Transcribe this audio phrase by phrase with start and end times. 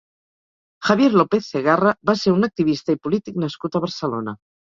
[0.87, 4.37] Javier López Cegarra va ser un activista i polític nascut a Barcelona.